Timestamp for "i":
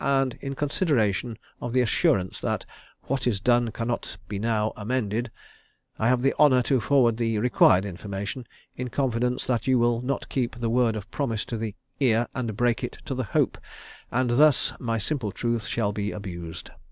5.99-6.07